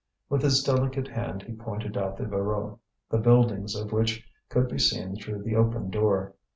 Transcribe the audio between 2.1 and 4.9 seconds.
the Voreux, the buildings of which could be